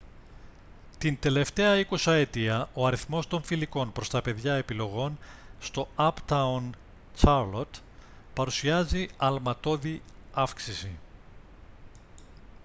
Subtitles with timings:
[0.97, 5.17] την τελευταία εικοσαετία ο αριθμός των φιλικών προς τα παιδιά επιλογών
[5.59, 6.69] στο uptown
[7.25, 7.81] charlotte
[8.33, 10.01] παρουσιάζει αλματώδη
[10.33, 10.97] αύξηση